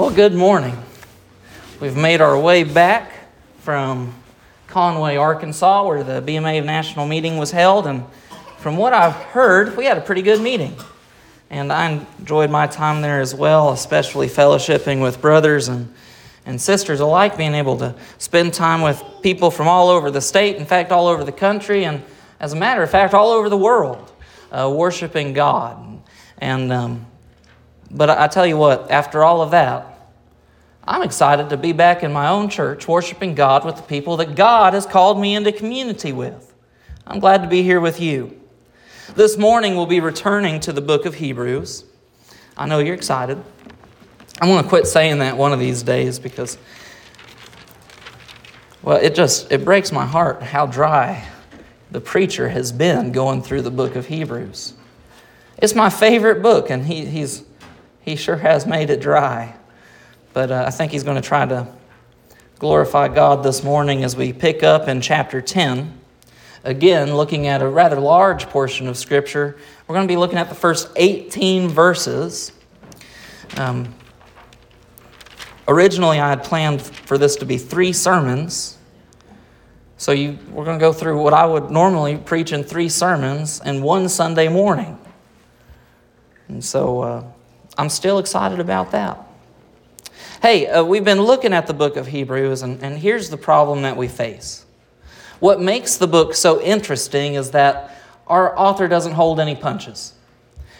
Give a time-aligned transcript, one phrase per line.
[0.00, 0.78] Well, good morning.
[1.78, 3.12] We've made our way back
[3.58, 4.14] from
[4.66, 8.06] Conway, Arkansas, where the BMA National Meeting was held, and
[8.56, 10.74] from what I've heard, we had a pretty good meeting.
[11.50, 15.92] And I enjoyed my time there as well, especially fellowshipping with brothers and,
[16.46, 20.56] and sisters alike, being able to spend time with people from all over the state,
[20.56, 22.02] in fact, all over the country, and
[22.40, 24.10] as a matter of fact, all over the world,
[24.50, 26.00] uh, worshiping God.
[26.38, 27.04] And, um,
[27.90, 29.88] but I tell you what, after all of that,
[30.90, 34.34] I'm excited to be back in my own church worshiping God with the people that
[34.34, 36.52] God has called me into community with.
[37.06, 38.40] I'm glad to be here with you.
[39.14, 41.84] This morning we'll be returning to the book of Hebrews.
[42.56, 43.40] I know you're excited.
[44.40, 46.58] I'm going to quit saying that one of these days because
[48.82, 51.24] well, it just it breaks my heart how dry
[51.92, 54.74] the preacher has been going through the book of Hebrews.
[55.56, 57.44] It's my favorite book and he, he's
[58.00, 59.54] he sure has made it dry.
[60.32, 61.66] But uh, I think he's going to try to
[62.58, 65.98] glorify God this morning as we pick up in chapter 10.
[66.62, 69.56] Again, looking at a rather large portion of Scripture.
[69.88, 72.52] We're going to be looking at the first 18 verses.
[73.56, 73.94] Um,
[75.66, 78.76] originally, I had planned for this to be three sermons.
[79.96, 83.60] So you, we're going to go through what I would normally preach in three sermons
[83.64, 84.98] in one Sunday morning.
[86.48, 87.24] And so uh,
[87.78, 89.29] I'm still excited about that.
[90.42, 93.82] Hey, uh, we've been looking at the book of Hebrews, and, and here's the problem
[93.82, 94.64] that we face.
[95.38, 97.94] What makes the book so interesting is that
[98.26, 100.14] our author doesn't hold any punches.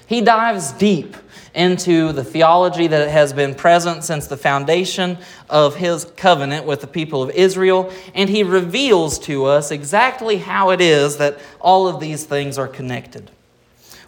[0.07, 1.15] He dives deep
[1.55, 5.19] into the theology that has been present since the foundation
[5.51, 10.71] of his covenant with the people of Israel, and he reveals to us exactly how
[10.71, 13.31] it is that all of these things are connected.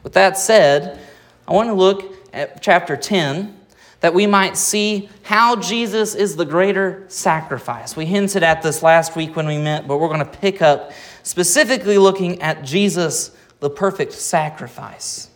[0.02, 0.98] With that said,
[1.46, 3.58] I want to look at chapter 10
[4.02, 7.96] that we might see how Jesus is the greater sacrifice.
[7.96, 10.90] We hinted at this last week when we met, but we're going to pick up
[11.22, 13.30] specifically looking at Jesus,
[13.60, 15.30] the perfect sacrifice.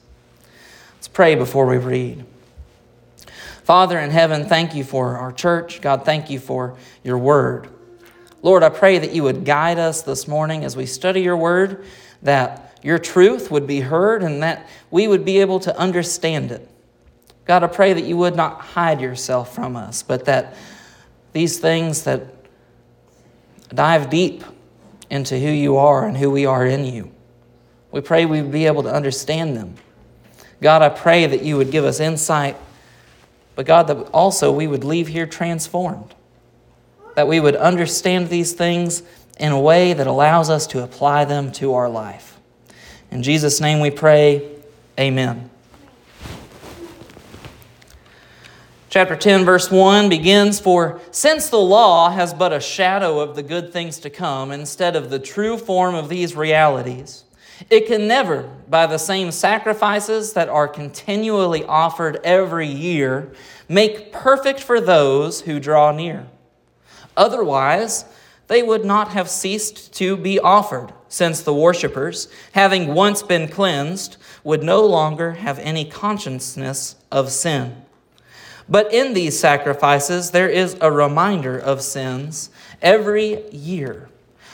[0.97, 2.26] Let's pray before we read.
[3.62, 5.81] Father in heaven, thank you for our church.
[5.81, 7.69] God, thank you for your word.
[8.43, 11.84] Lord, I pray that you would guide us this morning as we study your word,
[12.22, 16.69] that your truth would be heard, and that we would be able to understand it.
[17.47, 20.55] God, I pray that you would not hide yourself from us, but that
[21.33, 22.23] these things that
[23.69, 24.43] dive deep
[25.11, 27.11] into who you are and who we are in you,
[27.93, 29.77] we pray we would be able to understand them.
[30.61, 32.56] God, I pray that you would give us insight,
[33.55, 36.15] but God, that also we would leave here transformed,
[37.15, 39.03] that we would understand these things
[39.39, 42.41] in a way that allows us to apply them to our life.
[43.11, 44.51] In Jesus' name we pray,
[44.99, 45.51] amen.
[48.97, 53.43] Chapter 10, verse 1 begins For since the law has but a shadow of the
[53.43, 57.25] good things to come instead of the true form of these realities,
[57.69, 63.31] it can never, by the same sacrifices that are continually offered every year,
[63.69, 66.27] make perfect for those who draw near.
[67.19, 68.06] Otherwise,
[68.47, 74.17] they would not have ceased to be offered, since the worshippers, having once been cleansed,
[74.43, 77.83] would no longer have any consciousness of sin.
[78.69, 82.50] But in these sacrifices, there is a reminder of sins
[82.82, 84.09] every year.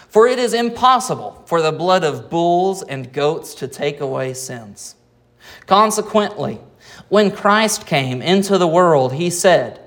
[0.08, 4.94] For it is impossible for the blood of bulls and goats to take away sins.
[5.66, 6.60] Consequently,
[7.08, 9.80] when Christ came into the world, he said,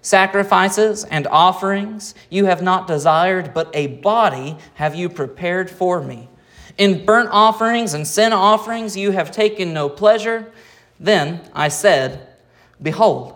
[0.00, 6.28] Sacrifices and offerings you have not desired, but a body have you prepared for me.
[6.78, 10.52] In burnt offerings and sin offerings you have taken no pleasure.
[10.98, 12.28] Then I said,
[12.80, 13.35] Behold,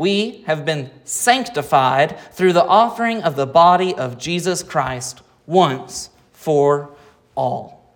[0.00, 6.96] we have been sanctified through the offering of the body of Jesus Christ once for
[7.34, 7.94] all.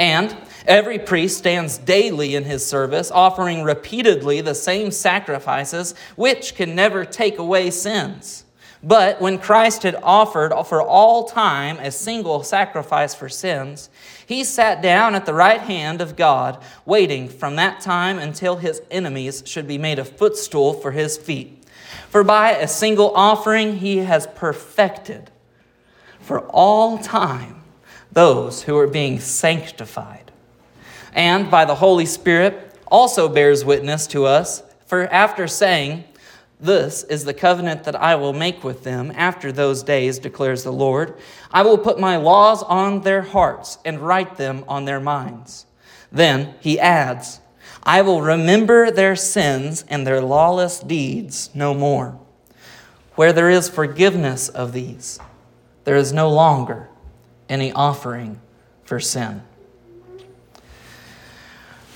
[0.00, 0.36] And
[0.66, 7.04] every priest stands daily in his service, offering repeatedly the same sacrifices, which can never
[7.04, 8.44] take away sins.
[8.82, 13.90] But when Christ had offered for all time a single sacrifice for sins,
[14.26, 18.82] he sat down at the right hand of God, waiting from that time until his
[18.90, 21.64] enemies should be made a footstool for his feet.
[22.08, 25.30] For by a single offering he has perfected
[26.20, 27.62] for all time
[28.10, 30.32] those who are being sanctified.
[31.12, 36.04] And by the Holy Spirit also bears witness to us, for after saying,
[36.58, 40.72] This is the covenant that I will make with them after those days, declares the
[40.72, 41.14] Lord.
[41.50, 45.66] I will put my laws on their hearts and write them on their minds.
[46.10, 47.40] Then he adds,
[47.82, 52.18] I will remember their sins and their lawless deeds no more.
[53.16, 55.18] Where there is forgiveness of these,
[55.84, 56.88] there is no longer
[57.48, 58.40] any offering
[58.84, 59.42] for sin.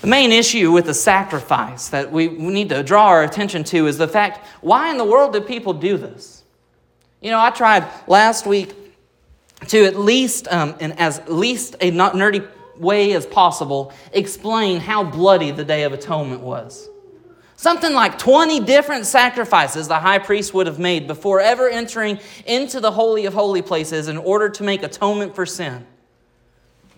[0.01, 3.99] The main issue with the sacrifice that we need to draw our attention to is
[3.99, 6.43] the fact why in the world do people do this?
[7.21, 8.73] You know, I tried last week
[9.67, 15.03] to at least, um, in as least a not nerdy way as possible, explain how
[15.03, 16.89] bloody the Day of Atonement was.
[17.55, 22.79] Something like 20 different sacrifices the high priest would have made before ever entering into
[22.79, 25.85] the Holy of Holy Places in order to make atonement for sin.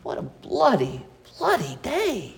[0.03, 1.05] What a bloody,
[1.37, 2.35] bloody day.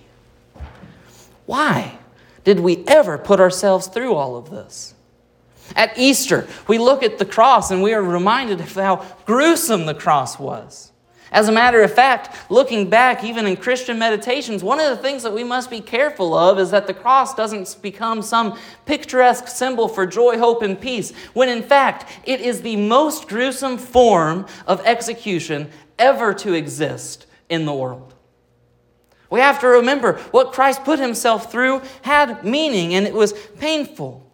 [1.46, 1.98] Why
[2.44, 4.94] did we ever put ourselves through all of this?
[5.76, 9.96] At Easter, we look at the cross and we are reminded of how gruesome the
[9.96, 10.92] cross was.
[11.32, 15.24] As a matter of fact, looking back, even in Christian meditations, one of the things
[15.24, 19.90] that we must be careful of is that the cross doesn't become some picturesque symbol
[19.90, 24.80] for joy, hope, and peace, when in fact it is the most gruesome form of
[24.86, 25.70] execution
[26.00, 28.15] ever to exist in the world.
[29.30, 34.26] We have to remember what Christ put himself through had meaning and it was painful.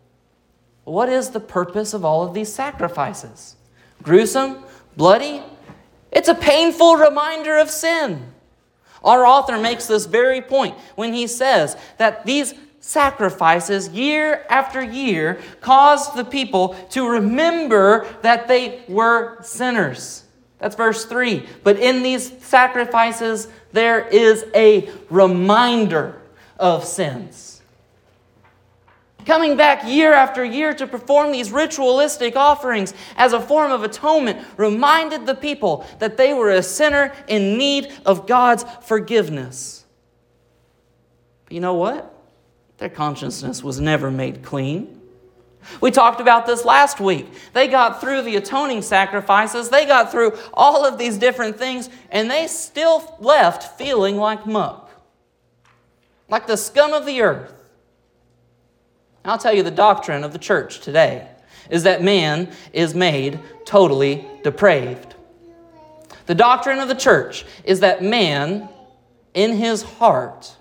[0.83, 3.55] What is the purpose of all of these sacrifices?
[4.03, 4.63] Gruesome,
[4.97, 5.43] bloody,
[6.11, 8.33] it's a painful reminder of sin.
[9.03, 15.39] Our author makes this very point when he says that these sacrifices, year after year,
[15.61, 20.25] caused the people to remember that they were sinners.
[20.59, 21.47] That's verse 3.
[21.63, 26.21] But in these sacrifices, there is a reminder
[26.59, 27.51] of sins
[29.25, 34.39] coming back year after year to perform these ritualistic offerings as a form of atonement
[34.57, 39.85] reminded the people that they were a sinner in need of God's forgiveness.
[41.45, 42.13] But you know what?
[42.77, 45.00] Their consciousness was never made clean.
[45.79, 47.27] We talked about this last week.
[47.53, 52.29] They got through the atoning sacrifices, they got through all of these different things, and
[52.29, 54.89] they still left feeling like muck,
[56.29, 57.53] like the scum of the earth.
[59.23, 61.27] I'll tell you the doctrine of the church today
[61.69, 65.15] is that man is made totally depraved.
[66.25, 68.69] The doctrine of the church is that man,
[69.33, 70.55] in his heart,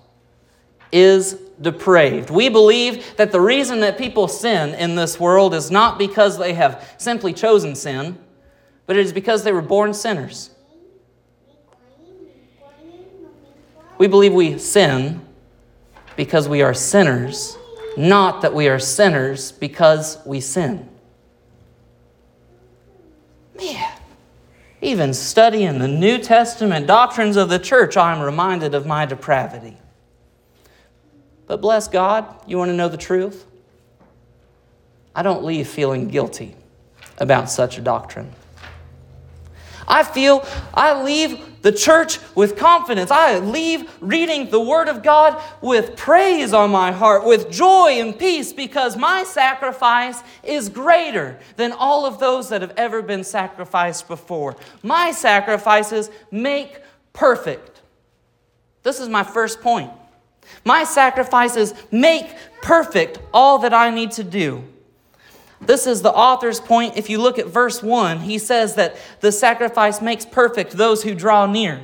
[0.91, 2.29] is depraved.
[2.29, 6.53] We believe that the reason that people sin in this world is not because they
[6.53, 8.17] have simply chosen sin,
[8.85, 10.49] but it is because they were born sinners.
[13.97, 15.21] We believe we sin
[16.15, 17.57] because we are sinners
[17.97, 20.87] not that we are sinners because we sin.
[23.57, 23.97] Man,
[24.81, 29.77] even studying the New Testament doctrines of the church, I'm reminded of my depravity.
[31.51, 33.45] But bless God, you want to know the truth?
[35.13, 36.55] I don't leave feeling guilty
[37.17, 38.31] about such a doctrine.
[39.85, 43.11] I feel I leave the church with confidence.
[43.11, 48.17] I leave reading the Word of God with praise on my heart, with joy and
[48.17, 54.07] peace, because my sacrifice is greater than all of those that have ever been sacrificed
[54.07, 54.55] before.
[54.83, 56.79] My sacrifices make
[57.11, 57.81] perfect.
[58.83, 59.91] This is my first point.
[60.65, 64.63] My sacrifices make perfect all that I need to do.
[65.61, 66.97] This is the author's point.
[66.97, 71.13] If you look at verse 1, he says that the sacrifice makes perfect those who
[71.13, 71.81] draw near.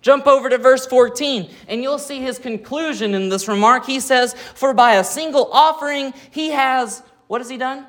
[0.00, 3.84] Jump over to verse 14, and you'll see his conclusion in this remark.
[3.84, 7.86] He says, For by a single offering he has, what has he done?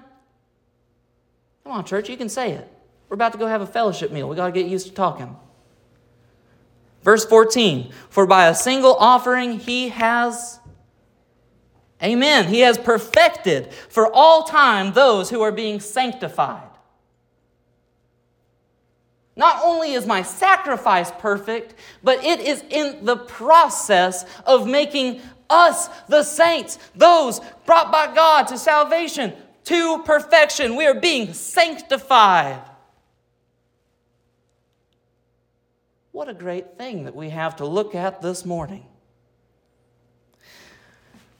[1.63, 2.67] Come on, church, you can say it.
[3.07, 4.27] We're about to go have a fellowship meal.
[4.27, 5.35] We got to get used to talking.
[7.03, 10.59] Verse 14, For by a single offering he has
[12.01, 12.47] Amen.
[12.47, 16.69] He has perfected for all time those who are being sanctified.
[19.35, 25.87] Not only is my sacrifice perfect, but it is in the process of making us,
[26.07, 29.33] the saints, those brought by God to salvation,
[29.65, 30.75] to perfection.
[30.75, 32.61] We are being sanctified.
[36.11, 38.85] What a great thing that we have to look at this morning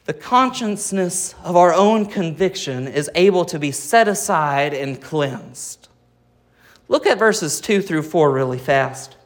[0.10, 5.88] the consciousness of our own conviction is able to be set aside and cleansed.
[6.88, 9.18] Look at verses 2 through 4 really fast.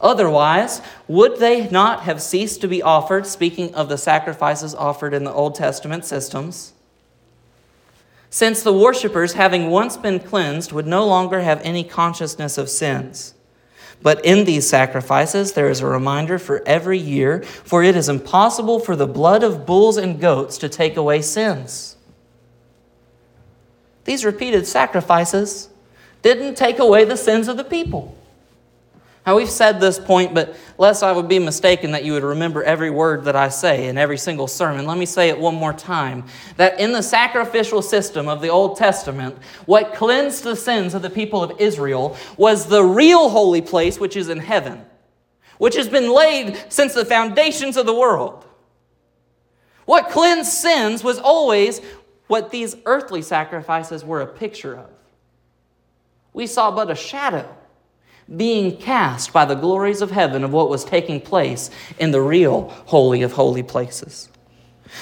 [0.00, 5.24] Otherwise, would they not have ceased to be offered, speaking of the sacrifices offered in
[5.24, 6.72] the Old Testament systems?
[8.30, 13.34] Since the worshippers, having once been cleansed, would no longer have any consciousness of sins.
[14.02, 18.80] But in these sacrifices, there is a reminder for every year, for it is impossible
[18.80, 21.96] for the blood of bulls and goats to take away sins.
[24.04, 25.68] These repeated sacrifices
[26.22, 28.16] didn't take away the sins of the people.
[29.30, 32.64] Now, we've said this point, but lest I would be mistaken that you would remember
[32.64, 35.72] every word that I say in every single sermon, let me say it one more
[35.72, 36.24] time.
[36.56, 41.10] That in the sacrificial system of the Old Testament, what cleansed the sins of the
[41.10, 44.84] people of Israel was the real holy place, which is in heaven,
[45.58, 48.44] which has been laid since the foundations of the world.
[49.84, 51.80] What cleansed sins was always
[52.26, 54.90] what these earthly sacrifices were a picture of.
[56.32, 57.58] We saw but a shadow
[58.36, 62.68] being cast by the glories of heaven of what was taking place in the real
[62.86, 64.28] Holy of Holy Places.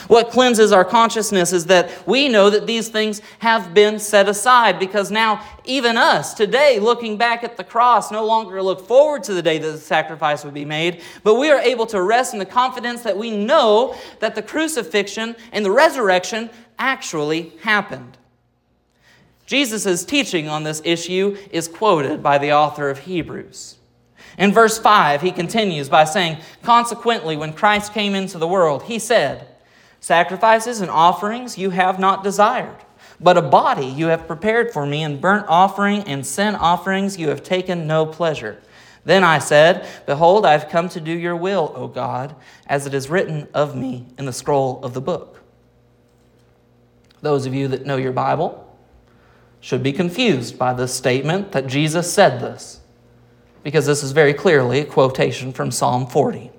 [0.06, 4.78] What cleanses our consciousness is that we know that these things have been set aside
[4.78, 9.34] because now, even us today, looking back at the cross, no longer look forward to
[9.34, 12.38] the day that the sacrifice would be made, but we are able to rest in
[12.38, 18.18] the confidence that we know that the crucifixion and the resurrection actually happened.
[19.48, 23.76] Jesus' teaching on this issue is quoted by the author of Hebrews.
[24.36, 28.98] In verse 5, he continues by saying, Consequently, when Christ came into the world, he
[28.98, 29.48] said,
[30.00, 32.76] Sacrifices and offerings you have not desired,
[33.18, 37.30] but a body you have prepared for me, and burnt offering and sin offerings you
[37.30, 38.60] have taken no pleasure.
[39.06, 42.36] Then I said, Behold, I have come to do your will, O God,
[42.66, 45.42] as it is written of me in the scroll of the book.
[47.22, 48.67] Those of you that know your Bible,
[49.60, 52.80] should be confused by the statement that Jesus said this,
[53.62, 56.50] because this is very clearly a quotation from Psalm 40.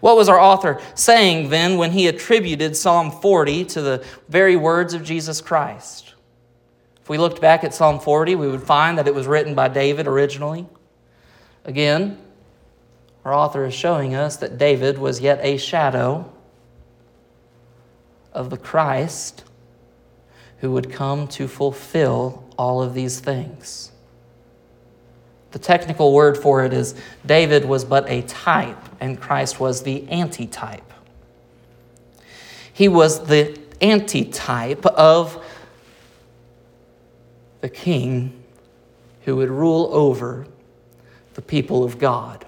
[0.00, 4.94] What was our author saying then when he attributed Psalm 40 to the very words
[4.94, 6.14] of Jesus Christ?
[7.00, 9.68] If we looked back at Psalm 40, we would find that it was written by
[9.68, 10.66] David originally.
[11.64, 12.18] Again,
[13.24, 16.32] our author is showing us that David was yet a shadow
[18.32, 19.44] of the Christ
[20.62, 23.90] who would come to fulfill all of these things.
[25.50, 26.94] The technical word for it is
[27.26, 30.92] David was but a type, and Christ was the antitype.
[32.72, 35.44] He was the antitype of
[37.60, 38.44] the king
[39.24, 40.46] who would rule over
[41.34, 42.46] the people of God,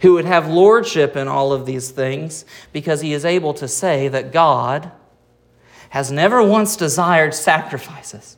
[0.00, 4.08] who would have lordship in all of these things because he is able to say
[4.08, 4.90] that God
[5.90, 8.36] has never once desired sacrifices.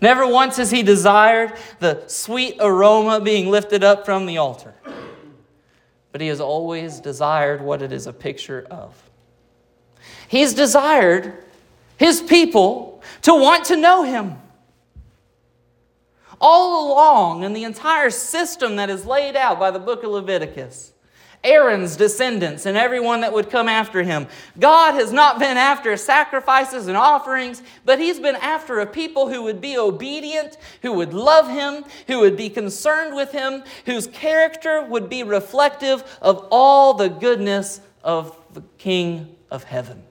[0.00, 4.74] Never once has he desired the sweet aroma being lifted up from the altar.
[6.12, 8.94] But he has always desired what it is a picture of.
[10.28, 11.44] He's desired
[11.96, 14.36] his people to want to know him.
[16.40, 20.92] All along in the entire system that is laid out by the book of Leviticus,
[21.46, 24.26] Aaron's descendants and everyone that would come after him.
[24.58, 29.42] God has not been after sacrifices and offerings, but He's been after a people who
[29.44, 34.82] would be obedient, who would love Him, who would be concerned with Him, whose character
[34.82, 40.05] would be reflective of all the goodness of the King of heaven.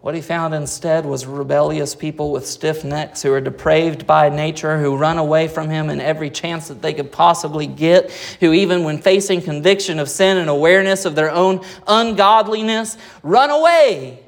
[0.00, 4.78] What he found instead was rebellious people with stiff necks who are depraved by nature,
[4.78, 8.82] who run away from him in every chance that they could possibly get, who, even
[8.82, 14.24] when facing conviction of sin and awareness of their own ungodliness, run away.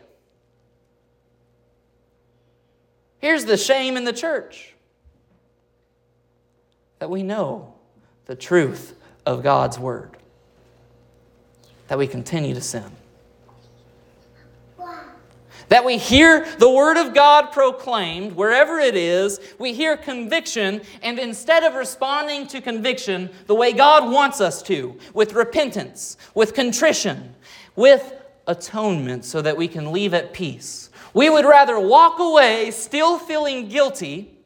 [3.19, 4.75] Here's the shame in the church
[6.99, 7.73] that we know
[8.27, 10.19] the truth of God's word,
[11.89, 12.93] that we continue to sin
[15.73, 21.19] that we hear the Word of God proclaimed wherever it is, we hear conviction, and
[21.19, 27.35] instead of responding to conviction the way God wants us to, with repentance, with contrition,
[27.75, 28.13] with
[28.47, 33.71] atonement, so that we can leave at peace, we would rather walk away still feeling
[33.71, 34.37] guilty,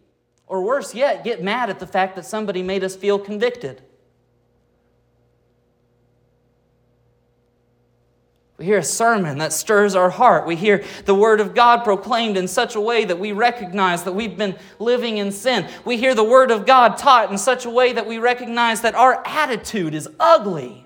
[0.46, 3.82] or worse yet, get mad at the fact that somebody made us feel convicted.
[8.66, 10.44] We hear a sermon that stirs our heart.
[10.44, 14.12] We hear the Word of God proclaimed in such a way that we recognize that
[14.12, 15.68] we've been living in sin.
[15.84, 18.96] We hear the Word of God taught in such a way that we recognize that
[18.96, 20.84] our attitude is ugly,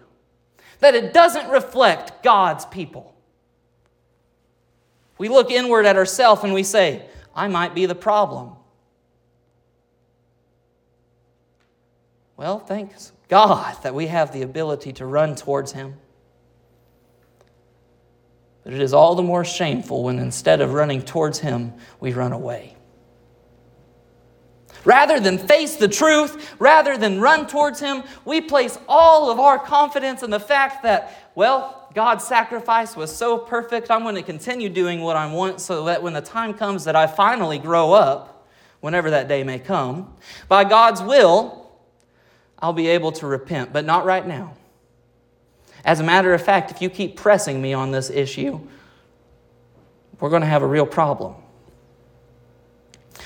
[0.80, 3.14] that it doesn't reflect God's people.
[5.16, 8.56] We look inward at ourselves and we say, I might be the problem.
[12.36, 15.94] Well, thanks God that we have the ability to run towards Him.
[18.70, 22.30] But it is all the more shameful when instead of running towards Him, we run
[22.30, 22.76] away.
[24.84, 29.58] Rather than face the truth, rather than run towards Him, we place all of our
[29.58, 34.68] confidence in the fact that, well, God's sacrifice was so perfect, I'm going to continue
[34.68, 38.46] doing what I want so that when the time comes that I finally grow up,
[38.78, 40.14] whenever that day may come,
[40.46, 41.72] by God's will,
[42.60, 44.54] I'll be able to repent, but not right now.
[45.84, 48.60] As a matter of fact, if you keep pressing me on this issue,
[50.20, 51.34] we're going to have a real problem.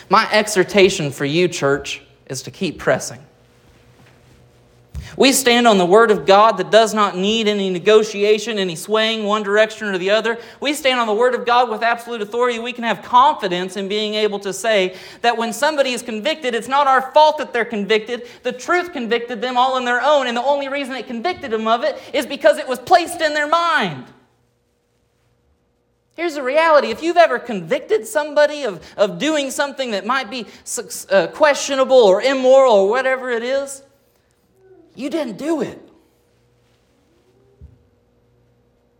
[0.08, 3.24] My exhortation for you, church, is to keep pressing.
[5.16, 9.24] We stand on the Word of God that does not need any negotiation, any swaying
[9.24, 10.38] one direction or the other.
[10.60, 12.58] We stand on the Word of God with absolute authority.
[12.58, 16.68] We can have confidence in being able to say that when somebody is convicted, it's
[16.68, 18.28] not our fault that they're convicted.
[18.42, 21.68] The truth convicted them all on their own, and the only reason it convicted them
[21.68, 24.06] of it is because it was placed in their mind.
[26.16, 30.46] Here's the reality if you've ever convicted somebody of, of doing something that might be
[31.10, 33.83] uh, questionable or immoral or whatever it is,
[34.94, 35.80] you didn't do it.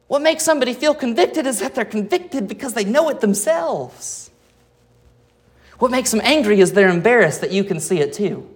[0.07, 4.31] What makes somebody feel convicted is that they're convicted because they know it themselves.
[5.79, 8.49] What makes them angry is they're embarrassed that you can see it too.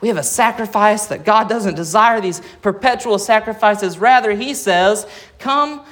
[0.00, 3.98] We have a sacrifice that God doesn't desire these perpetual sacrifices.
[3.98, 5.06] Rather, He says,
[5.38, 5.84] Come,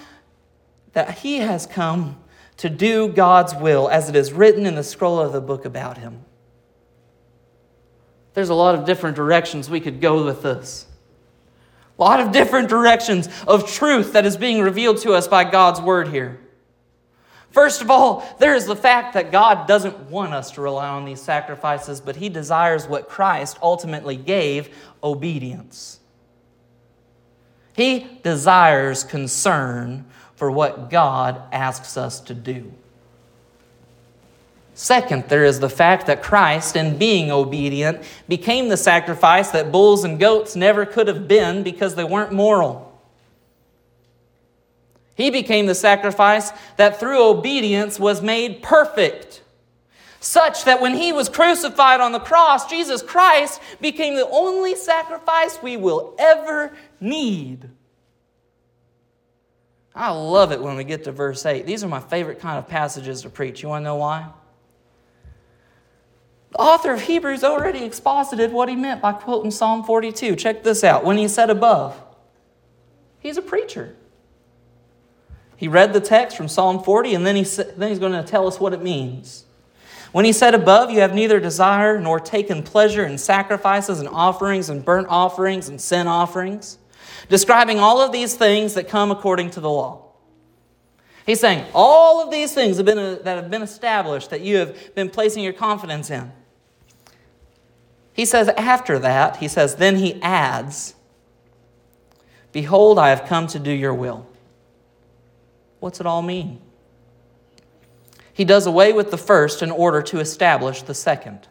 [0.93, 2.19] that He has come
[2.59, 5.99] to do God's will, as it is written in the scroll of the book about
[5.99, 6.25] Him.
[8.35, 10.87] There's a lot of different directions we could go with this.
[11.99, 15.81] A lot of different directions of truth that is being revealed to us by God's
[15.81, 16.41] word here.
[17.53, 21.05] First of all, there is the fact that God doesn't want us to rely on
[21.05, 26.01] these sacrifices, but He desires what Christ ultimately gave obedience.
[27.73, 32.73] He desires concern for what God asks us to do.
[34.75, 40.03] Second, there is the fact that Christ, in being obedient, became the sacrifice that bulls
[40.03, 42.91] and goats never could have been because they weren't moral.
[45.15, 49.43] He became the sacrifice that through obedience was made perfect.
[50.19, 55.63] Such that when he was crucified on the cross, Jesus Christ became the only sacrifice
[55.63, 57.71] we will ever need.
[59.95, 61.65] I love it when we get to verse 8.
[61.65, 63.63] These are my favorite kind of passages to preach.
[63.63, 64.31] You want to know why?
[66.55, 70.37] The author of Hebrews already exposited what he meant by quoting Psalm 42.
[70.37, 71.05] Check this out.
[71.05, 72.01] When he said above,
[73.19, 73.97] he's a preacher.
[75.57, 78.47] He read the text from Psalm 40, and then, he, then he's going to tell
[78.47, 79.47] us what it means.
[80.13, 84.69] When he said above, you have neither desire nor taken pleasure in sacrifices and offerings
[84.69, 86.79] and burnt offerings and sin offerings,
[87.29, 90.07] describing all of these things that come according to the law.
[91.27, 94.95] He's saying all of these things have been, that have been established that you have
[94.95, 96.31] been placing your confidence in.
[98.15, 100.95] He says after that, he says, then he adds,
[102.53, 104.25] Behold, I have come to do your will.
[105.81, 106.61] What's it all mean?
[108.33, 111.49] He does away with the first in order to establish the second.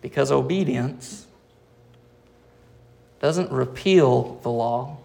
[0.00, 1.26] Because obedience
[3.20, 4.96] doesn't repeal the law,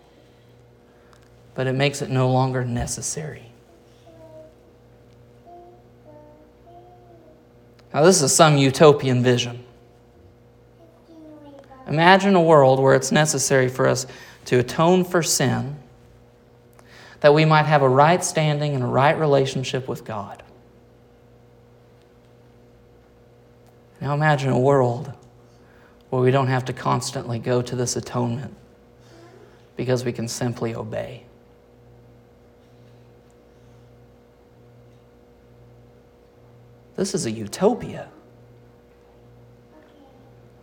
[1.53, 3.44] but it makes it no longer necessary.
[7.95, 9.63] Now, this is some utopian vision.
[11.87, 14.05] Imagine a world where it's necessary for us
[14.45, 15.77] to atone for sin,
[17.21, 20.43] that we might have a right standing and a right relationship with God.
[24.01, 25.13] Now imagine a world
[26.09, 28.53] where we don't have to constantly go to this atonement
[29.77, 31.23] because we can simply obey.
[36.95, 38.09] This is a utopia.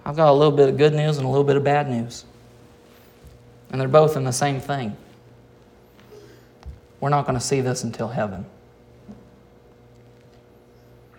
[0.05, 2.25] I've got a little bit of good news and a little bit of bad news.
[3.71, 4.97] And they're both in the same thing.
[7.01, 8.47] We're not going to see this until heaven.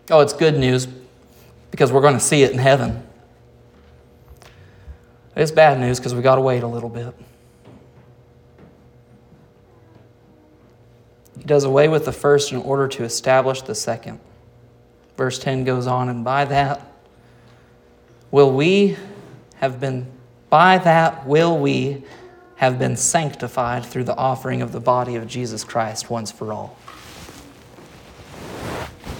[0.09, 0.87] Oh, it's good news
[1.71, 3.03] because we're going to see it in heaven.
[5.35, 7.13] It's bad news because we've got to wait a little bit.
[11.37, 14.19] He does away with the first in order to establish the second.
[15.17, 16.81] Verse 10 goes on, and by that
[18.31, 18.97] will we
[19.55, 20.07] have been,
[20.49, 22.03] by that will we
[22.55, 26.77] have been sanctified through the offering of the body of Jesus Christ once for all.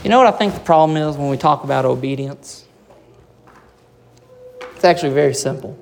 [0.04, 2.66] You know what I think the problem is when we talk about obedience?
[4.76, 5.78] It's actually very simple.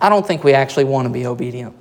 [0.00, 1.74] I don't think we actually want to be obedient.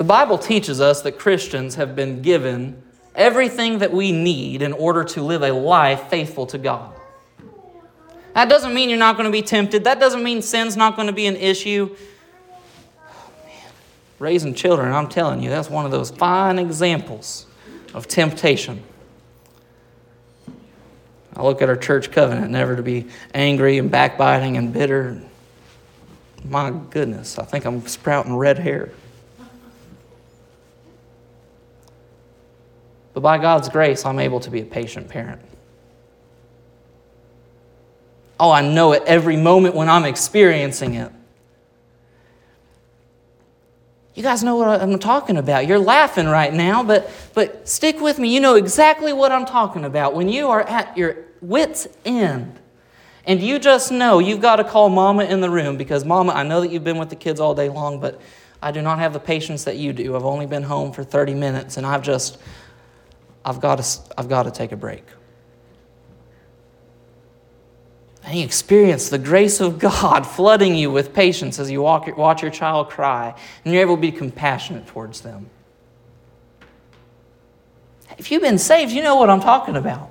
[0.00, 2.82] The Bible teaches us that Christians have been given
[3.14, 6.94] everything that we need in order to live a life faithful to God.
[8.32, 9.84] That doesn't mean you're not going to be tempted.
[9.84, 11.94] That doesn't mean sin's not going to be an issue.
[12.98, 13.30] Oh,
[14.18, 17.44] Raising children, I'm telling you, that's one of those fine examples
[17.92, 18.82] of temptation.
[21.36, 25.20] I look at our church covenant, never to be angry and backbiting and bitter.
[26.46, 28.92] My goodness, I think I'm sprouting red hair.
[33.12, 35.40] But by God's grace, I'm able to be a patient parent.
[38.38, 41.12] Oh, I know it every moment when I'm experiencing it.
[44.14, 45.66] You guys know what I'm talking about.
[45.66, 48.34] You're laughing right now, but, but stick with me.
[48.34, 50.14] You know exactly what I'm talking about.
[50.14, 52.58] When you are at your wits' end
[53.24, 56.42] and you just know you've got to call mama in the room because, mama, I
[56.42, 58.20] know that you've been with the kids all day long, but
[58.60, 60.16] I do not have the patience that you do.
[60.16, 62.38] I've only been home for 30 minutes and I've just,
[63.44, 65.04] I've got to, I've got to take a break.
[68.24, 72.42] And you experience the grace of God flooding you with patience as you walk, watch
[72.42, 75.48] your child cry, and you're able to be compassionate towards them.
[78.18, 80.10] If you've been saved, you know what I'm talking about.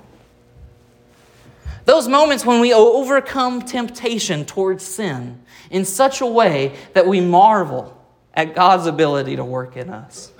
[1.84, 7.96] Those moments when we overcome temptation towards sin in such a way that we marvel
[8.34, 10.32] at God's ability to work in us.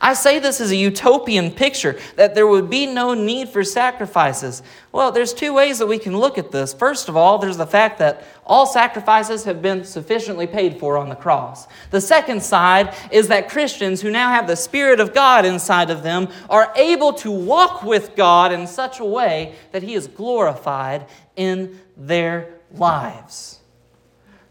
[0.00, 4.62] I say this as a utopian picture that there would be no need for sacrifices.
[4.90, 6.72] Well, there's two ways that we can look at this.
[6.72, 11.08] First of all, there's the fact that all sacrifices have been sufficiently paid for on
[11.08, 11.66] the cross.
[11.90, 16.02] The second side is that Christians who now have the Spirit of God inside of
[16.02, 21.06] them are able to walk with God in such a way that He is glorified
[21.36, 23.58] in their lives.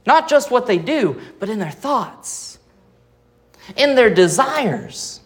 [0.05, 2.59] Not just what they do, but in their thoughts,
[3.75, 5.20] in their desires.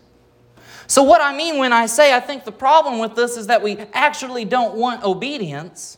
[0.88, 3.64] So, what I mean when I say I think the problem with this is that
[3.64, 5.98] we actually don't want obedience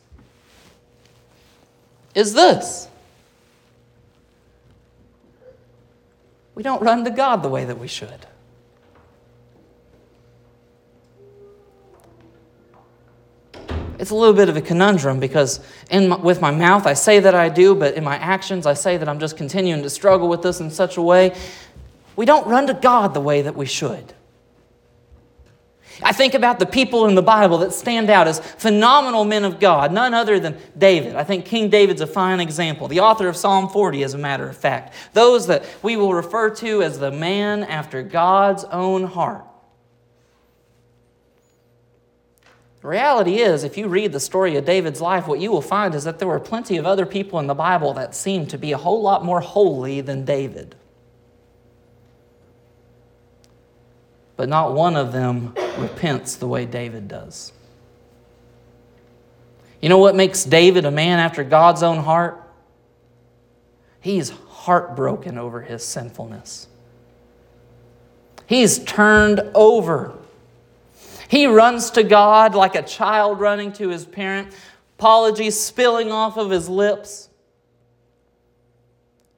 [2.16, 2.88] is this
[6.56, 8.26] we don't run to God the way that we should.
[14.00, 17.20] It's a little bit of a conundrum because in my, with my mouth I say
[17.20, 20.30] that I do, but in my actions I say that I'm just continuing to struggle
[20.30, 21.36] with this in such a way.
[22.16, 24.14] We don't run to God the way that we should.
[26.04, 29.60] I think about the people in the Bible that stand out as phenomenal men of
[29.60, 31.16] God, none other than David.
[31.16, 32.88] I think King David's a fine example.
[32.88, 34.94] The author of Psalm 40, as a matter of fact.
[35.14, 39.46] Those that we will refer to as the man after God's own heart.
[42.82, 45.96] The reality is, if you read the story of David's life, what you will find
[45.96, 48.72] is that there were plenty of other people in the Bible that seemed to be
[48.72, 50.76] a whole lot more holy than David.
[54.38, 57.52] But not one of them repents the way David does.
[59.82, 62.42] You know what makes David a man after God's own heart?
[64.00, 66.68] He's heartbroken over his sinfulness.
[68.46, 70.18] He's turned over.
[71.28, 74.54] He runs to God like a child running to his parent,
[74.98, 77.30] apologies spilling off of his lips.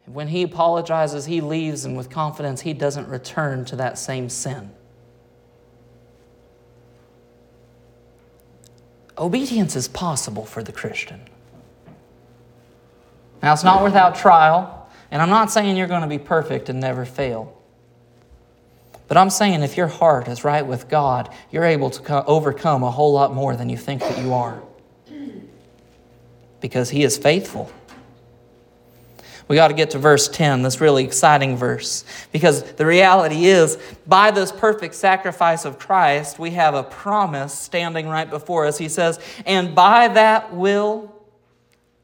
[0.06, 4.72] When he apologizes, he leaves, and with confidence, he doesn't return to that same sin.
[9.20, 11.22] Obedience is possible for the Christian.
[13.44, 16.80] Now, it's not without trial, and I'm not saying you're going to be perfect and
[16.80, 17.56] never fail.
[19.08, 22.92] But I'm saying if your heart is right with God, you're able to overcome a
[22.92, 24.62] whole lot more than you think that you are.
[26.62, 27.72] Because He is faithful
[29.50, 32.06] we got to get to verse 10, this really exciting verse.
[32.32, 38.08] Because the reality is, by this perfect sacrifice of Christ, we have a promise standing
[38.08, 38.78] right before us.
[38.78, 41.16] He says, And by that will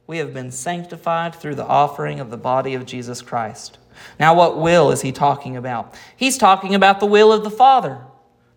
[0.07, 3.77] we have been sanctified through the offering of the body of Jesus Christ.
[4.19, 5.93] Now, what will is he talking about?
[6.17, 8.01] He's talking about the will of the Father.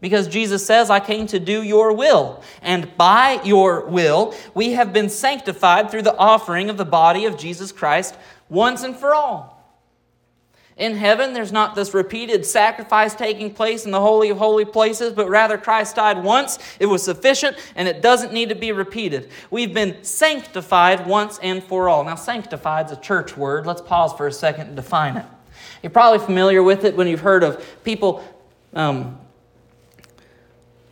[0.01, 2.43] Because Jesus says, I came to do your will.
[2.63, 7.37] And by your will, we have been sanctified through the offering of the body of
[7.37, 8.17] Jesus Christ
[8.49, 9.59] once and for all.
[10.77, 15.13] In heaven, there's not this repeated sacrifice taking place in the Holy of Holy Places,
[15.13, 16.61] but rather Christ died once.
[16.79, 19.29] It was sufficient, and it doesn't need to be repeated.
[19.51, 22.05] We've been sanctified once and for all.
[22.05, 23.67] Now, sanctified is a church word.
[23.67, 25.27] Let's pause for a second and define it.
[25.83, 28.23] You're probably familiar with it when you've heard of people
[28.73, 29.19] um,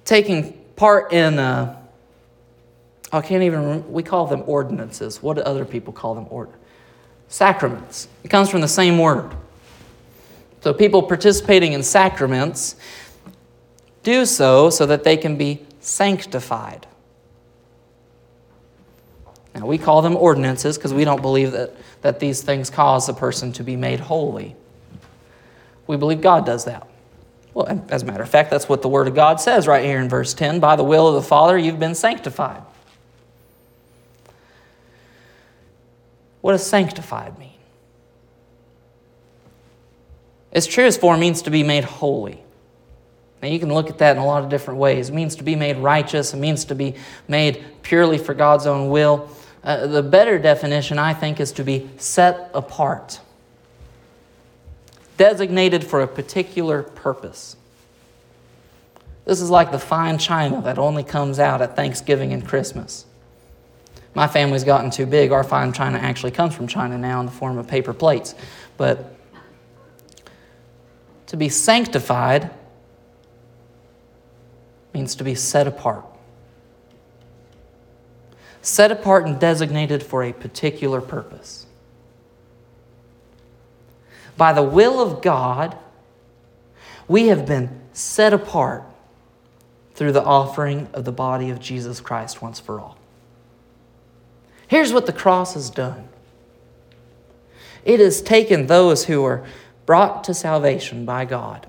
[0.07, 1.39] taking part in.
[1.39, 1.79] Uh,
[3.13, 3.61] I can't even.
[3.61, 5.23] Remember, we call them ordinances.
[5.23, 6.27] What do other people call them?
[7.29, 8.09] Sacraments.
[8.25, 9.31] It comes from the same word.
[10.63, 12.77] So people participating in sacraments
[14.03, 16.87] do so so that they can be sanctified.
[19.55, 23.15] Now, we call them ordinances because we don't believe that, that these things cause a
[23.15, 24.55] person to be made holy.
[25.87, 26.87] We believe God does that.
[27.57, 29.99] Well, as a matter of fact, that's what the Word of God says right here
[29.99, 32.61] in verse 10 By the will of the Father, you've been sanctified.
[36.43, 37.55] What does sanctified mean?
[40.67, 42.43] True as for means to be made holy.
[43.41, 45.09] Now, you can look at that in a lot of different ways.
[45.09, 46.95] It means to be made righteous, it means to be
[47.27, 49.31] made purely for God's own will.
[49.65, 53.21] Uh, the better definition, I think, is to be set apart,
[55.17, 57.57] designated for a particular purpose.
[59.25, 63.07] This is like the fine china that only comes out at Thanksgiving and Christmas.
[64.15, 65.31] My family's gotten too big.
[65.33, 68.35] Our fine china actually comes from China now in the form of paper plates.
[68.79, 69.15] But
[71.27, 72.51] to be sanctified
[74.95, 76.05] means to be set apart.
[78.63, 81.66] Set apart and designated for a particular purpose.
[84.37, 85.77] By the will of God,
[87.09, 88.85] we have been set apart
[89.95, 92.99] through the offering of the body of Jesus Christ once for all.
[94.69, 96.09] Here's what the cross has done
[97.85, 99.47] it has taken those who are
[99.87, 101.67] brought to salvation by God,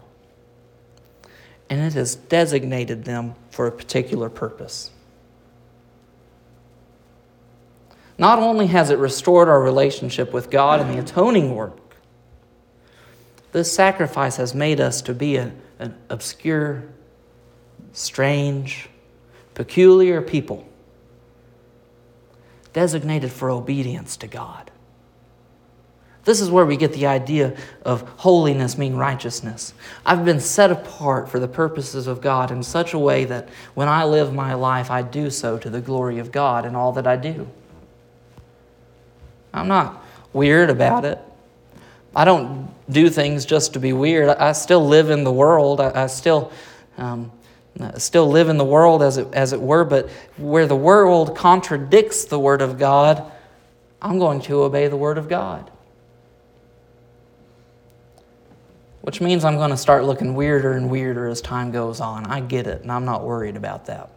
[1.69, 4.91] and it has designated them for a particular purpose.
[8.17, 11.77] Not only has it restored our relationship with God and the atoning work,
[13.51, 16.83] this sacrifice has made us to be an, an obscure,
[17.93, 18.89] strange,
[19.53, 20.67] peculiar people
[22.73, 24.69] designated for obedience to God.
[26.25, 29.73] This is where we get the idea of holiness meaning righteousness.
[30.05, 33.87] I've been set apart for the purposes of God in such a way that when
[33.87, 37.07] I live my life, I do so to the glory of God in all that
[37.07, 37.47] I do.
[39.53, 41.17] I'm not weird about it.
[42.17, 44.29] I don't do things just to be weird.
[44.29, 45.79] I still live in the world.
[45.79, 46.51] I, still
[46.97, 47.31] um,
[47.97, 52.25] still live in the world as it, as it were, but where the world contradicts
[52.25, 53.31] the Word of God,
[54.01, 55.69] I'm going to obey the Word of God.
[59.07, 62.25] which means I'm going to start looking weirder and weirder as time goes on.
[62.25, 64.09] I get it, and I'm not worried about that.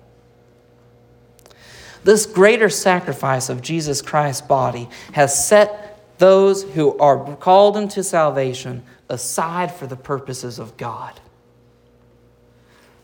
[2.03, 5.90] This greater sacrifice of Jesus Christ's body has set
[6.21, 11.19] those who are called into salvation aside for the purposes of God.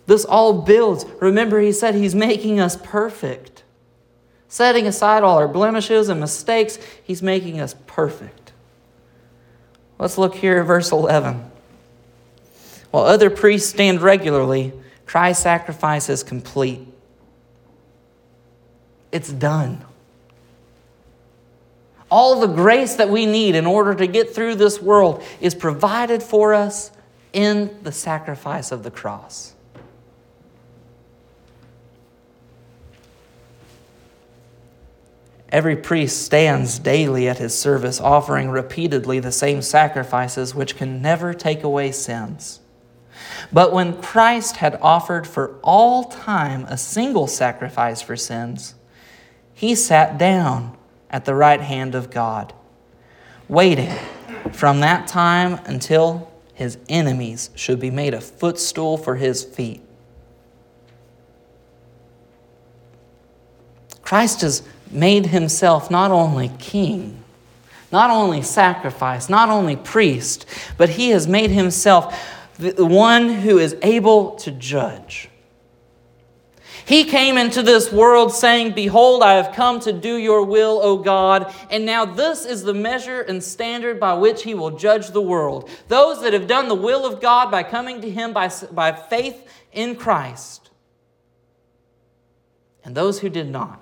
[0.06, 1.04] This all builds.
[1.20, 3.64] Remember, he said he's making us perfect.
[4.48, 8.52] Setting aside all our blemishes and mistakes, he's making us perfect.
[9.98, 11.50] Let's look here at verse 11.
[12.90, 14.74] While other priests stand regularly,
[15.06, 16.86] Christ's sacrifice is complete.
[19.10, 19.84] It's done.
[22.10, 26.22] All the grace that we need in order to get through this world is provided
[26.22, 26.92] for us
[27.32, 29.54] in the sacrifice of the cross.
[35.50, 41.32] Every priest stands daily at his service, offering repeatedly the same sacrifices which can never
[41.32, 42.60] take away sins.
[43.52, 48.74] But when Christ had offered for all time a single sacrifice for sins,
[49.54, 50.75] he sat down
[51.10, 52.52] at the right hand of God,
[53.48, 53.92] waiting
[54.52, 59.82] from that time until his enemies should be made a footstool for his feet.
[64.02, 67.22] Christ has made himself not only king,
[67.92, 72.16] not only sacrifice, not only priest, but he has made himself
[72.58, 75.28] the one who is able to judge.
[76.84, 80.98] He came into this world saying, Behold, I have come to do your will, O
[80.98, 81.52] God.
[81.70, 85.70] And now this is the measure and standard by which he will judge the world.
[85.88, 89.48] Those that have done the will of God by coming to him by, by faith
[89.72, 90.70] in Christ,
[92.84, 93.80] and those who did not.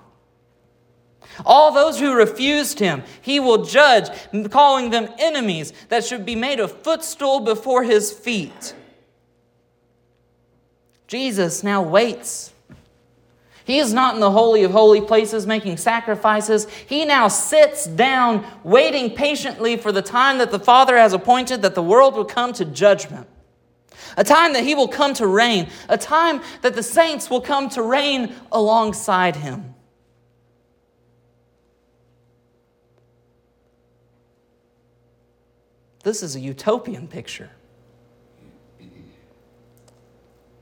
[1.45, 4.09] All those who refused him, he will judge,
[4.49, 8.73] calling them enemies that should be made a footstool before his feet.
[11.07, 12.53] Jesus now waits.
[13.65, 16.69] He is not in the Holy of Holy Places making sacrifices.
[16.69, 21.73] He now sits down, waiting patiently for the time that the Father has appointed that
[21.73, 23.27] the world will come to judgment.
[24.17, 25.67] A time that He will come to reign.
[25.89, 29.73] A time that the saints will come to reign alongside Him.
[36.03, 37.49] This is a utopian picture.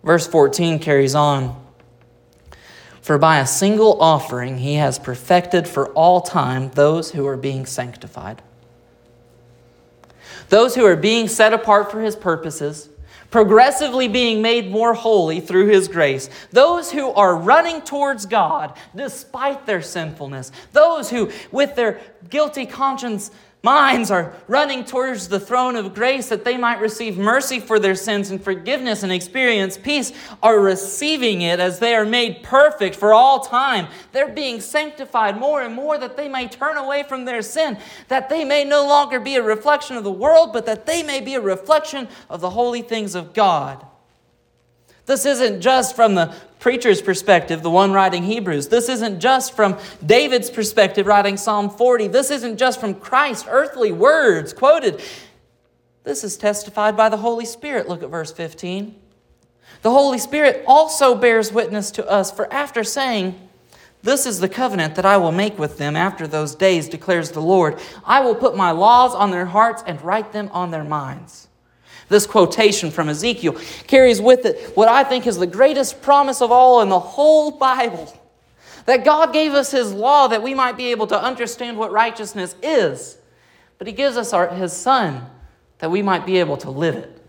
[0.06, 1.63] Verse 14 carries on
[3.04, 7.66] For by a single offering he has perfected for all time those who are being
[7.66, 8.42] sanctified.
[10.48, 12.88] Those who are being set apart for his purposes,
[13.30, 16.30] progressively being made more holy through his grace.
[16.52, 20.54] Those who are running towards God despite their sinfulness.
[20.72, 23.32] Those who, with their guilty conscience,
[23.64, 27.96] minds are running towards the throne of grace that they might receive mercy for their
[27.96, 30.12] sins and forgiveness and experience peace
[30.44, 33.88] are receiving it as they are made perfect for all time.
[34.12, 37.78] They're being sanctified more and more that they may turn away from their sin,
[38.10, 41.22] that they may no longer be a reflection of the world, but that they may
[41.22, 43.86] be a reflection of the holy things of God.
[45.06, 48.70] This isn't just from the preacher's perspective, the one writing Hebrews.
[48.70, 52.08] This isn't just from David's perspective, writing Psalm 40.
[52.08, 55.02] This isn't just from Christ's earthly words quoted.
[56.06, 57.90] This is testified by the Holy Spirit.
[57.90, 58.96] Look at verse 15.
[59.82, 63.50] The Holy Spirit also bears witness to us, for after saying,
[64.02, 67.42] This is the covenant that I will make with them after those days, declares the
[67.42, 71.50] Lord, I will put my laws on their hearts and write them on their minds.
[72.14, 76.52] This quotation from Ezekiel carries with it what I think is the greatest promise of
[76.52, 78.16] all in the whole Bible
[78.86, 82.56] that God gave us His law that we might be able to understand what righteousness
[82.62, 83.18] is,
[83.80, 85.26] but He gives us our, His Son
[85.80, 87.20] that we might be able to live it.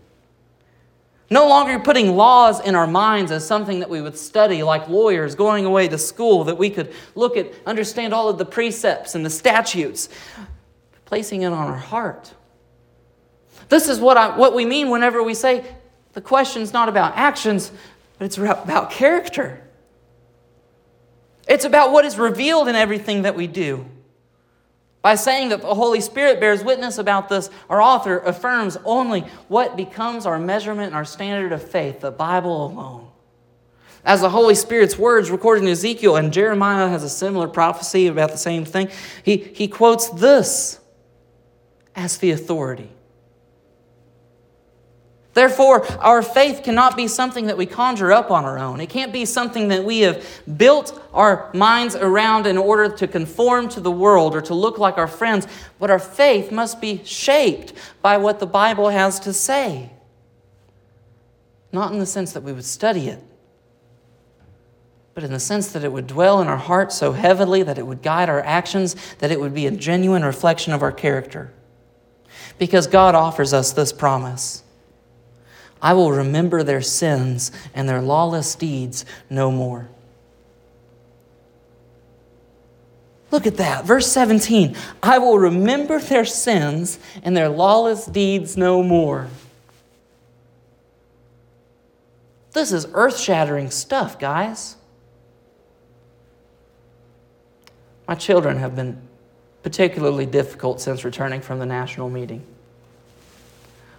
[1.31, 5.33] No longer putting laws in our minds as something that we would study like lawyers
[5.33, 9.25] going away to school, that we could look at, understand all of the precepts and
[9.25, 10.09] the statutes,
[11.05, 12.35] placing it on our heart
[13.69, 15.65] this is what, I, what we mean whenever we say
[16.13, 17.71] the question's not about actions,
[18.17, 19.61] but it's about character.
[21.47, 23.85] It's about what is revealed in everything that we do.
[25.01, 29.77] By saying that the Holy Spirit bears witness about this, our author affirms only what
[29.77, 33.11] becomes our measurement and our standard of faith, the Bible alone.
[34.03, 38.31] As the Holy Spirit's words recorded in Ezekiel, and Jeremiah has a similar prophecy about
[38.31, 38.89] the same thing,
[39.23, 40.79] he, he quotes this
[41.95, 42.89] as the authority.
[45.35, 48.79] Therefore, our faith cannot be something that we conjure up on our own.
[48.79, 50.25] It can't be something that we have
[50.57, 54.97] built our minds around in order to conform to the world or to look like
[54.97, 55.45] our friends.
[55.77, 59.91] But our faith must be shaped by what the Bible has to say.
[61.73, 63.21] Not in the sense that we would study it,
[65.13, 67.85] but in the sense that it would dwell in our hearts so heavily that it
[67.85, 71.51] would guide our actions, that it would be a genuine reflection of our character.
[72.57, 74.61] Because God offers us this promise.
[75.85, 79.87] I will remember their sins and their lawless deeds no more.
[83.29, 83.85] Look at that.
[83.85, 89.27] Verse 17 I will remember their sins and their lawless deeds no more.
[92.53, 94.77] This is earth shattering stuff, guys.
[98.07, 98.99] My children have been
[99.61, 102.43] particularly difficult since returning from the national meeting.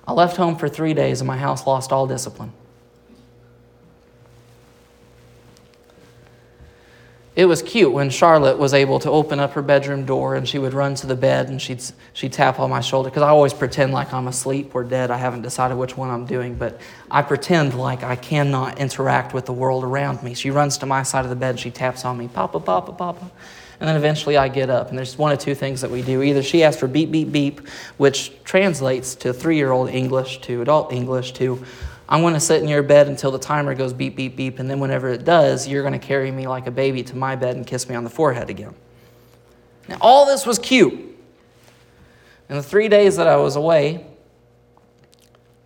[0.07, 2.53] I left home for three days and my house lost all discipline.
[7.37, 10.59] It was cute when Charlotte was able to open up her bedroom door and she
[10.59, 13.53] would run to the bed and she'd, she'd tap on my shoulder because I always
[13.53, 15.11] pretend like I'm asleep or dead.
[15.11, 19.45] I haven't decided which one I'm doing, but I pretend like I cannot interact with
[19.45, 20.33] the world around me.
[20.33, 23.31] She runs to my side of the bed, she taps on me, Papa, Papa, Papa.
[23.79, 26.23] And then eventually I get up, and there's one of two things that we do.
[26.23, 30.63] Either she asks for beep, beep, beep, which translates to three year old English to
[30.63, 31.63] adult English to
[32.09, 34.71] I'm going to sit in your bed until the timer goes beep, beep, beep, and
[34.71, 37.57] then whenever it does, you're going to carry me like a baby to my bed
[37.57, 38.75] and kiss me on the forehead again.
[39.89, 40.95] Now, all this was cute.
[42.49, 44.07] In the three days that I was away,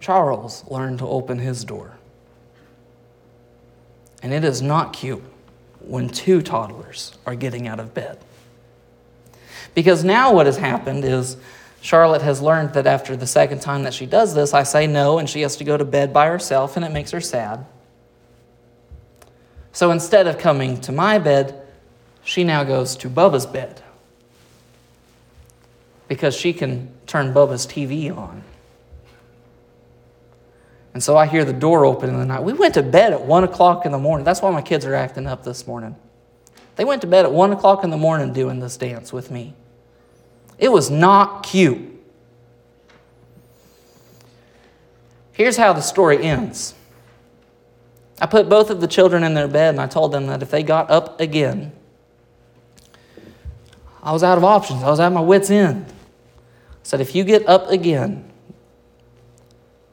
[0.01, 1.99] Charles learned to open his door.
[4.23, 5.23] And it is not cute
[5.81, 8.19] when two toddlers are getting out of bed.
[9.75, 11.37] Because now what has happened is
[11.81, 15.19] Charlotte has learned that after the second time that she does this, I say no,
[15.19, 17.65] and she has to go to bed by herself, and it makes her sad.
[19.73, 21.67] So instead of coming to my bed,
[22.25, 23.83] she now goes to Bubba's bed
[26.09, 28.43] because she can turn Bubba's TV on.
[30.93, 32.43] And so I hear the door open in the night.
[32.43, 34.25] We went to bed at 1 o'clock in the morning.
[34.25, 35.95] That's why my kids are acting up this morning.
[36.77, 39.55] They went to bed at 1 o'clock in the morning doing this dance with me.
[40.59, 41.79] It was not cute.
[45.33, 46.75] Here's how the story ends
[48.21, 50.51] I put both of the children in their bed and I told them that if
[50.51, 51.73] they got up again,
[54.03, 54.83] I was out of options.
[54.83, 55.87] I was at my wits' end.
[55.89, 55.93] I
[56.83, 58.30] said, if you get up again,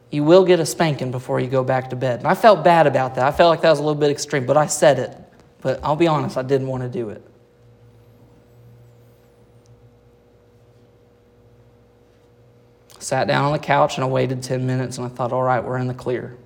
[0.09, 2.19] you will get a spanking before you go back to bed.
[2.19, 3.25] And I felt bad about that.
[3.25, 5.17] I felt like that was a little bit extreme, but I said it.
[5.61, 7.23] But I'll be honest, I didn't want to do it.
[12.99, 15.63] Sat down on the couch and I waited 10 minutes and I thought, all right,
[15.63, 16.37] we're in the clear.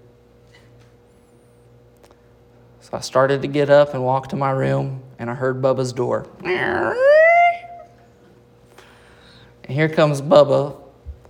[2.82, 5.94] So I started to get up and walk to my room and I heard Bubba's
[5.94, 6.28] door.
[9.64, 10.76] And here comes Bubba,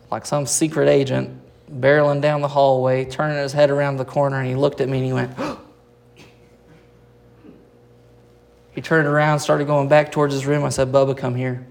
[0.09, 1.40] like some secret agent,
[1.71, 4.97] barreling down the hallway, turning his head around the corner, and he looked at me
[4.97, 5.37] and he went,
[8.73, 10.63] He turned around, started going back towards his room.
[10.63, 11.67] I said, Bubba, come here.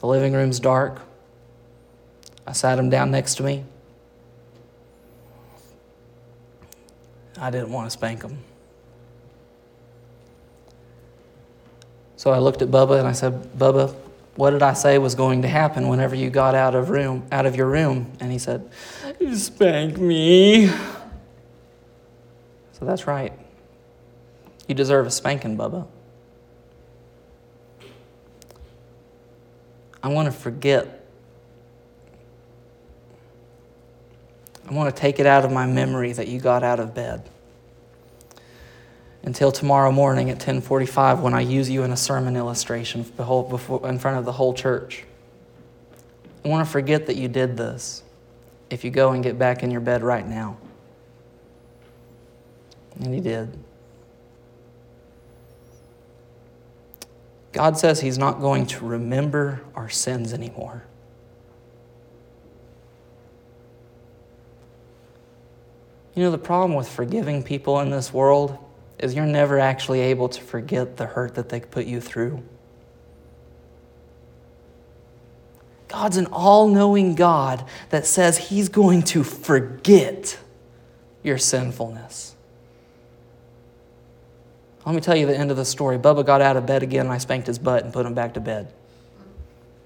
[0.00, 1.00] The living room's dark.
[2.46, 3.64] I sat him down next to me.
[7.38, 8.38] I didn't want to spank him.
[12.16, 13.94] So I looked at Bubba and I said, Bubba,
[14.36, 17.46] what did I say was going to happen whenever you got out of room out
[17.46, 18.12] of your room?
[18.20, 18.68] And he said,
[19.20, 20.66] You spank me.
[22.72, 23.32] So that's right.
[24.66, 25.86] You deserve a spanking, Bubba.
[30.02, 31.06] I want to forget.
[34.68, 37.28] I want to take it out of my memory that you got out of bed
[39.24, 44.18] until tomorrow morning at 10:45 when I use you in a sermon illustration in front
[44.18, 45.04] of the whole church.
[46.44, 48.02] I want to forget that you did this
[48.68, 50.58] if you go and get back in your bed right now.
[53.00, 53.58] And he did.
[57.52, 60.84] God says he's not going to remember our sins anymore.
[66.14, 68.58] You know, the problem with forgiving people in this world
[68.98, 72.42] is you're never actually able to forget the hurt that they put you through.
[75.88, 80.38] God's an all knowing God that says He's going to forget
[81.22, 82.34] your sinfulness.
[84.84, 85.98] Let me tell you the end of the story.
[85.98, 88.34] Bubba got out of bed again, and I spanked his butt and put him back
[88.34, 88.72] to bed.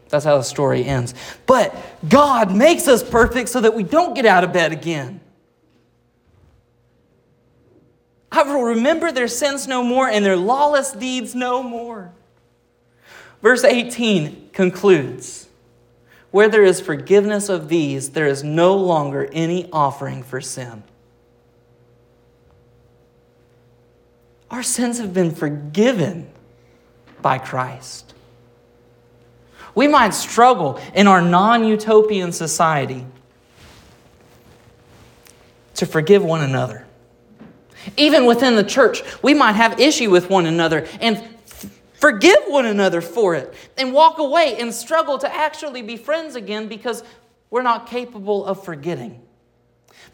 [0.09, 1.15] That's how the story ends.
[1.47, 1.77] But
[2.09, 5.21] God makes us perfect so that we don't get out of bed again.
[8.39, 12.13] I will remember their sins no more and their lawless deeds no more.
[13.43, 15.49] Verse 18 concludes
[16.31, 20.85] Where there is forgiveness of these, there is no longer any offering for sin.
[24.53, 26.31] Our sins have been forgiven
[27.21, 28.15] by Christ.
[29.75, 33.05] We might struggle in our non utopian society
[35.75, 36.88] to forgive one another.
[37.97, 41.23] Even within the church, we might have issue with one another and
[41.95, 46.69] forgive one another for it and walk away and struggle to actually be friends again
[46.69, 47.03] because
[47.51, 49.23] we're not capable of forgetting.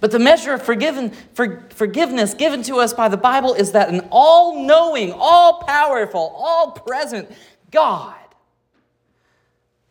[0.00, 3.88] But the measure of forgiven, for, forgiveness given to us by the Bible is that
[3.88, 7.30] an all knowing, all powerful, all present
[7.70, 8.14] God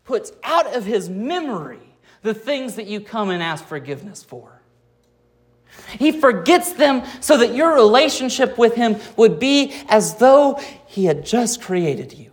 [0.04, 1.80] puts out of his memory
[2.22, 4.53] the things that you come and ask forgiveness for.
[5.99, 11.26] He forgets them so that your relationship with Him would be as though He had
[11.26, 12.32] just created you.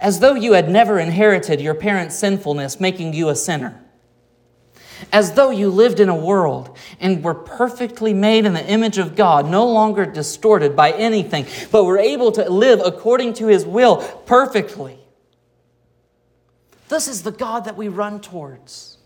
[0.00, 3.80] As though you had never inherited your parents' sinfulness, making you a sinner.
[5.12, 9.16] As though you lived in a world and were perfectly made in the image of
[9.16, 13.96] God, no longer distorted by anything, but were able to live according to His will
[14.26, 14.98] perfectly.
[16.88, 18.98] This is the God that we run towards.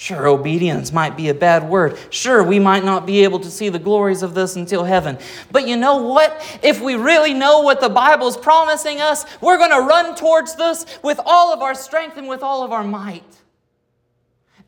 [0.00, 1.98] Sure, obedience might be a bad word.
[2.08, 5.18] Sure, we might not be able to see the glories of this until heaven.
[5.52, 6.58] But you know what?
[6.62, 10.86] If we really know what the Bible's promising us, we're going to run towards this
[11.02, 13.22] with all of our strength and with all of our might.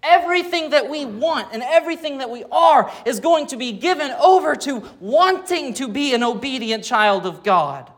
[0.02, 4.54] Everything that we want and everything that we are is going to be given over
[4.54, 7.90] to wanting to be an obedient child of God,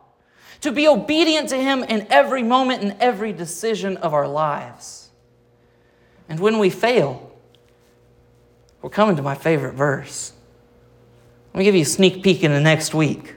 [0.60, 5.03] to be obedient to Him in every moment and every decision of our lives.
[6.28, 7.32] And when we fail,
[8.82, 10.32] we're coming to my favorite verse.
[11.52, 13.34] Let me give you a sneak peek into next week.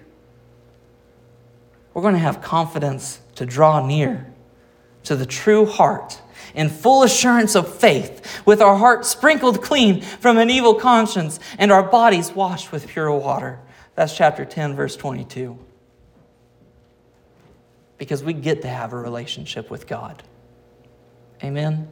[1.93, 4.31] We're going to have confidence to draw near
[5.03, 6.21] to the true heart
[6.53, 11.71] in full assurance of faith, with our hearts sprinkled clean from an evil conscience and
[11.71, 13.59] our bodies washed with pure water.
[13.95, 15.57] That's chapter 10, verse 22.
[17.97, 20.23] Because we get to have a relationship with God.
[21.43, 21.88] Amen.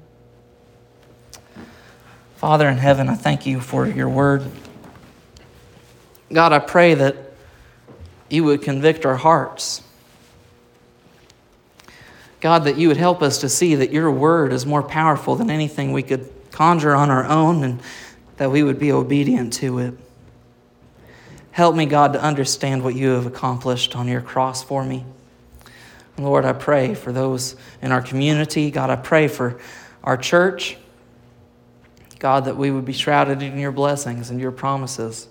[2.45, 4.45] Father in heaven, I thank you for your word.
[6.31, 7.15] God, I pray that
[8.29, 9.81] you would convict our hearts.
[12.41, 15.49] God, that you would help us to see that your word is more powerful than
[15.49, 17.81] anything we could conjure on our own and
[18.37, 19.95] that we would be obedient to it.
[21.49, 25.03] Help me, God, to understand what you have accomplished on your cross for me.
[26.19, 28.69] Lord, I pray for those in our community.
[28.69, 29.59] God, I pray for
[30.03, 30.77] our church.
[32.19, 35.27] God, that we would be shrouded in your blessings and your promises,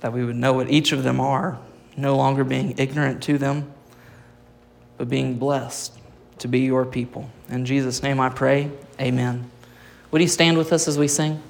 [0.00, 1.58] that we would know what each of them are,
[1.96, 3.72] no longer being ignorant to them,
[4.98, 5.92] but being blessed
[6.38, 7.30] to be your people.
[7.48, 8.70] In Jesus' name I pray,
[9.00, 9.50] amen.
[10.10, 11.42] Would you stand with us as we sing?